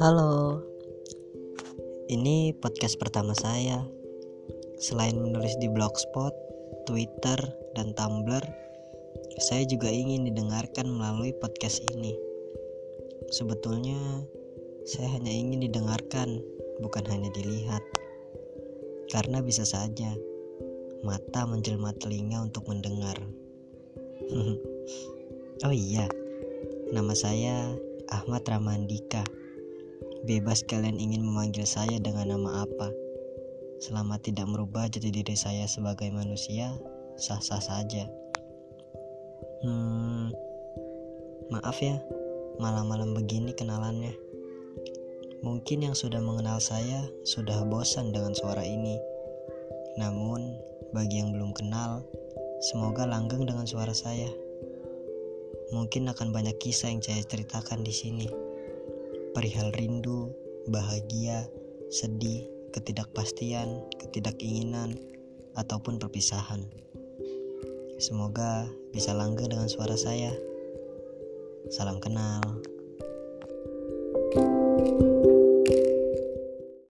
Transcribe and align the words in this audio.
Halo, 0.00 0.64
ini 2.08 2.56
podcast 2.56 2.96
pertama 2.96 3.36
saya. 3.36 3.84
Selain 4.80 5.12
menulis 5.12 5.52
di 5.60 5.68
blogspot, 5.68 6.32
Twitter, 6.88 7.36
dan 7.76 7.92
Tumblr, 7.92 8.40
saya 9.44 9.68
juga 9.68 9.92
ingin 9.92 10.24
didengarkan 10.24 10.88
melalui 10.88 11.36
podcast 11.36 11.84
ini. 11.92 12.16
Sebetulnya, 13.28 14.24
saya 14.88 15.20
hanya 15.20 15.36
ingin 15.36 15.68
didengarkan, 15.68 16.40
bukan 16.80 17.04
hanya 17.04 17.28
dilihat, 17.36 17.84
karena 19.12 19.44
bisa 19.44 19.68
saja 19.68 20.16
mata 21.04 21.44
menjelma 21.44 21.92
telinga 22.00 22.40
untuk 22.40 22.64
mendengar. 22.72 23.20
oh 25.68 25.74
iya, 25.76 26.08
nama 26.88 27.12
saya 27.12 27.76
Ahmad 28.08 28.48
Ramandika. 28.48 29.39
Bebas 30.20 30.60
kalian 30.68 31.00
ingin 31.00 31.24
memanggil 31.24 31.64
saya 31.64 31.96
dengan 31.96 32.36
nama 32.36 32.68
apa. 32.68 32.92
Selama 33.80 34.20
tidak 34.20 34.52
merubah 34.52 34.84
jati 34.84 35.08
diri 35.08 35.32
saya 35.32 35.64
sebagai 35.64 36.12
manusia, 36.12 36.76
sah-sah 37.16 37.56
saja. 37.56 38.04
Hmm, 39.64 40.28
maaf 41.48 41.80
ya, 41.80 41.96
malam-malam 42.60 43.16
begini 43.16 43.56
kenalannya. 43.56 44.12
Mungkin 45.40 45.88
yang 45.88 45.96
sudah 45.96 46.20
mengenal 46.20 46.60
saya 46.60 47.08
sudah 47.24 47.64
bosan 47.64 48.12
dengan 48.12 48.36
suara 48.36 48.60
ini. 48.60 49.00
Namun, 49.96 50.52
bagi 50.92 51.24
yang 51.24 51.32
belum 51.32 51.56
kenal, 51.56 52.04
semoga 52.68 53.08
langgeng 53.08 53.48
dengan 53.48 53.64
suara 53.64 53.96
saya. 53.96 54.28
Mungkin 55.72 56.12
akan 56.12 56.28
banyak 56.28 56.60
kisah 56.60 56.92
yang 56.92 57.00
saya 57.00 57.24
ceritakan 57.24 57.80
di 57.80 57.94
sini 57.96 58.49
perihal 59.32 59.70
rindu, 59.74 60.34
bahagia, 60.70 61.46
sedih, 61.90 62.46
ketidakpastian, 62.74 63.86
ketidakinginan, 63.98 64.98
ataupun 65.58 65.98
perpisahan. 65.98 66.62
Semoga 68.00 68.64
bisa 68.94 69.12
langgeng 69.12 69.52
dengan 69.52 69.68
suara 69.68 69.94
saya. 69.98 70.32
Salam 71.68 72.00
kenal. 72.00 72.40
thank 74.30 75.00
you 75.00 75.29